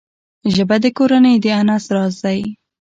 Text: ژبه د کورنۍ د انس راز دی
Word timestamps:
ژبه 0.53 0.77
د 0.83 0.85
کورنۍ 0.97 1.35
د 1.43 1.45
انس 1.59 1.85
راز 1.95 2.15
دی 2.23 2.39